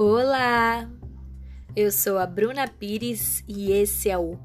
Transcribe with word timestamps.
Olá! 0.00 0.88
Eu 1.74 1.90
sou 1.90 2.18
a 2.18 2.24
Bruna 2.24 2.68
Pires 2.68 3.42
e 3.48 3.72
esse 3.72 4.08
é 4.08 4.16
o 4.16 4.38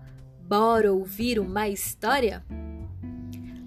Bora 0.48 0.92
Ouvir 0.92 1.38
uma 1.38 1.70
História? 1.70 2.44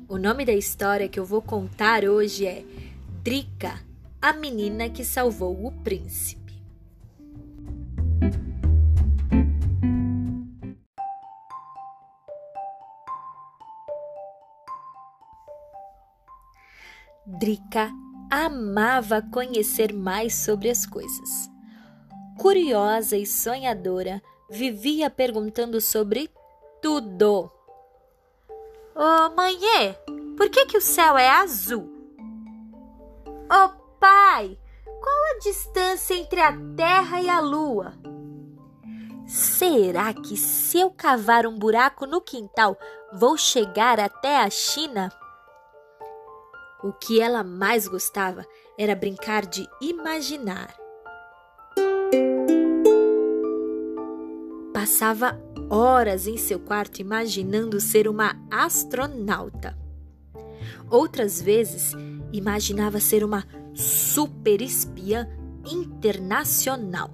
O 0.08 0.18
nome 0.18 0.44
da 0.44 0.52
história 0.52 1.08
que 1.08 1.20
eu 1.20 1.24
vou 1.24 1.40
contar 1.40 2.04
hoje 2.04 2.44
é 2.44 2.64
Drica, 3.22 3.78
a 4.20 4.32
menina 4.32 4.90
que 4.90 5.04
salvou 5.04 5.64
o 5.64 5.70
príncipe. 5.84 6.60
Drica 17.24 17.92
amava 18.28 19.22
conhecer 19.22 19.92
mais 19.92 20.34
sobre 20.34 20.68
as 20.68 20.84
coisas. 20.84 21.54
Curiosa 22.38 23.16
e 23.16 23.26
sonhadora, 23.26 24.22
vivia 24.48 25.08
perguntando 25.08 25.80
sobre 25.80 26.30
tudo. 26.82 27.50
Ô, 28.94 29.00
oh, 29.00 29.34
mãe, 29.34 29.58
por 30.36 30.48
que, 30.50 30.66
que 30.66 30.76
o 30.76 30.80
céu 30.80 31.16
é 31.16 31.28
azul? 31.28 31.90
Ô, 33.50 33.64
oh, 33.64 33.68
pai, 33.98 34.58
qual 34.84 35.34
a 35.34 35.38
distância 35.38 36.14
entre 36.14 36.40
a 36.40 36.52
Terra 36.76 37.20
e 37.20 37.28
a 37.28 37.40
Lua? 37.40 37.94
Será 39.26 40.12
que 40.14 40.36
se 40.36 40.78
eu 40.78 40.90
cavar 40.90 41.46
um 41.46 41.58
buraco 41.58 42.06
no 42.06 42.20
quintal, 42.20 42.78
vou 43.12 43.36
chegar 43.36 43.98
até 43.98 44.38
a 44.38 44.48
China? 44.50 45.10
O 46.82 46.92
que 46.92 47.20
ela 47.20 47.42
mais 47.42 47.88
gostava 47.88 48.46
era 48.78 48.94
brincar 48.94 49.46
de 49.46 49.66
imaginar. 49.80 50.85
Passava 54.76 55.40
horas 55.70 56.26
em 56.26 56.36
seu 56.36 56.60
quarto 56.60 57.00
imaginando 57.00 57.80
ser 57.80 58.06
uma 58.06 58.36
astronauta. 58.50 59.74
Outras 60.90 61.40
vezes, 61.40 61.94
imaginava 62.30 63.00
ser 63.00 63.24
uma 63.24 63.42
super 63.74 64.60
espiã 64.60 65.26
internacional. 65.64 67.10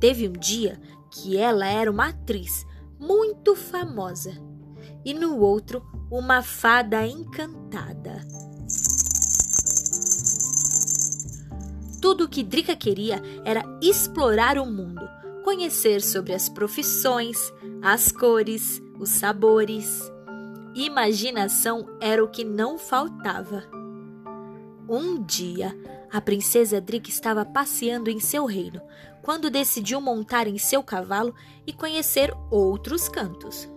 Teve 0.00 0.28
um 0.28 0.32
dia 0.32 0.76
que 1.08 1.36
ela 1.36 1.68
era 1.68 1.88
uma 1.88 2.08
atriz 2.08 2.66
muito 2.98 3.54
famosa 3.54 4.32
e 5.04 5.14
no 5.14 5.38
outro, 5.38 5.86
uma 6.10 6.42
fada 6.42 7.06
encantada. 7.06 8.26
Tudo 12.00 12.24
o 12.24 12.28
que 12.28 12.42
Drica 12.42 12.74
queria 12.74 13.22
era 13.44 13.62
explorar 13.80 14.58
o 14.58 14.66
mundo, 14.66 15.21
conhecer 15.42 16.00
sobre 16.00 16.32
as 16.32 16.48
profissões, 16.48 17.52
as 17.82 18.10
cores, 18.10 18.80
os 18.98 19.10
sabores. 19.10 20.00
Imaginação 20.74 21.86
era 22.00 22.24
o 22.24 22.28
que 22.28 22.44
não 22.44 22.78
faltava. 22.78 23.64
Um 24.88 25.22
dia, 25.22 25.76
a 26.10 26.20
princesa 26.20 26.80
Drica 26.80 27.08
estava 27.08 27.44
passeando 27.44 28.10
em 28.10 28.20
seu 28.20 28.46
reino, 28.46 28.80
quando 29.22 29.50
decidiu 29.50 30.00
montar 30.00 30.46
em 30.46 30.58
seu 30.58 30.82
cavalo 30.82 31.34
e 31.66 31.72
conhecer 31.72 32.34
outros 32.50 33.08
cantos. 33.08 33.68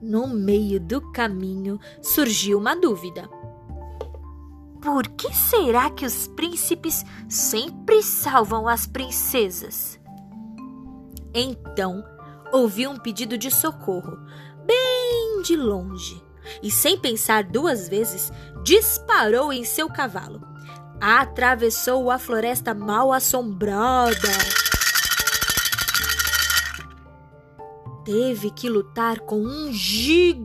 No 0.00 0.28
meio 0.28 0.78
do 0.78 1.00
caminho 1.12 1.80
surgiu 2.02 2.58
uma 2.58 2.76
dúvida. 2.76 3.26
Por 4.84 5.08
que 5.08 5.32
será 5.34 5.88
que 5.88 6.04
os 6.04 6.28
príncipes 6.28 7.06
sempre 7.26 8.02
salvam 8.02 8.68
as 8.68 8.86
princesas? 8.86 9.98
Então 11.32 12.04
ouviu 12.52 12.90
um 12.90 12.98
pedido 12.98 13.38
de 13.38 13.50
socorro, 13.50 14.18
bem 14.66 15.40
de 15.42 15.56
longe, 15.56 16.22
e 16.62 16.70
sem 16.70 16.98
pensar 16.98 17.44
duas 17.44 17.88
vezes, 17.88 18.30
disparou 18.62 19.50
em 19.54 19.64
seu 19.64 19.88
cavalo. 19.88 20.46
Atravessou 21.00 22.10
a 22.10 22.18
floresta 22.18 22.74
mal 22.74 23.10
assombrada 23.10 24.28
teve 28.04 28.50
que 28.50 28.68
lutar 28.68 29.20
com 29.20 29.40
um 29.40 29.72
gigante 29.72 30.44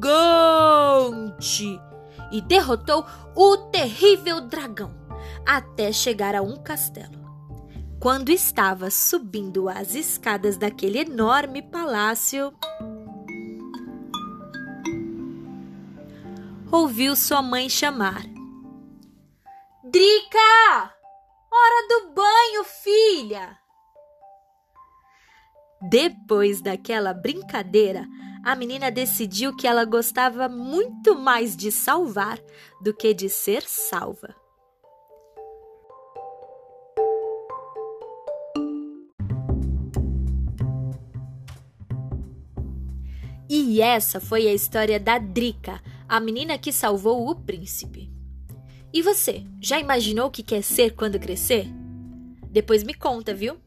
e 2.31 2.41
derrotou 2.41 3.05
o 3.35 3.57
terrível 3.71 4.41
dragão 4.41 4.93
até 5.45 5.91
chegar 5.91 6.35
a 6.35 6.41
um 6.41 6.55
castelo. 6.55 7.19
Quando 7.99 8.29
estava 8.29 8.89
subindo 8.89 9.67
as 9.67 9.93
escadas 9.93 10.57
daquele 10.57 10.99
enorme 10.99 11.61
palácio, 11.61 12.53
ouviu 16.71 17.15
sua 17.15 17.41
mãe 17.41 17.67
chamar: 17.67 18.23
Drica! 19.83 20.93
Hora 21.51 21.87
do 21.89 22.13
banho, 22.13 22.63
filha! 22.63 23.57
Depois 25.81 26.61
daquela 26.61 27.13
brincadeira, 27.13 28.05
a 28.49 28.55
menina 28.55 28.89
decidiu 28.89 29.55
que 29.55 29.67
ela 29.67 29.85
gostava 29.85 30.49
muito 30.49 31.13
mais 31.13 31.55
de 31.55 31.71
salvar 31.71 32.39
do 32.81 32.91
que 32.91 33.13
de 33.13 33.29
ser 33.29 33.61
salva. 33.61 34.35
E 43.47 43.79
essa 43.83 44.19
foi 44.19 44.47
a 44.47 44.53
história 44.53 44.99
da 44.99 45.19
Drica, 45.19 45.79
a 46.07 46.19
menina 46.19 46.57
que 46.57 46.71
salvou 46.71 47.29
o 47.29 47.35
príncipe. 47.35 48.11
E 48.91 49.03
você, 49.03 49.45
já 49.61 49.79
imaginou 49.79 50.25
o 50.25 50.31
que 50.31 50.41
quer 50.41 50.63
ser 50.63 50.95
quando 50.95 51.19
crescer? 51.19 51.67
Depois 52.49 52.81
me 52.81 52.95
conta, 52.95 53.31
viu? 53.31 53.57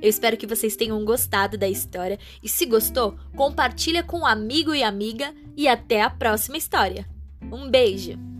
Eu 0.00 0.08
espero 0.08 0.36
que 0.36 0.46
vocês 0.46 0.76
tenham 0.76 1.04
gostado 1.04 1.56
da 1.56 1.68
história 1.68 2.18
e 2.42 2.48
se 2.48 2.66
gostou, 2.66 3.16
compartilha 3.36 4.02
com 4.02 4.20
um 4.20 4.26
amigo 4.26 4.74
e 4.74 4.82
amiga 4.82 5.34
e 5.56 5.68
até 5.68 6.02
a 6.02 6.10
próxima 6.10 6.56
história. 6.56 7.06
Um 7.50 7.70
beijo. 7.70 8.39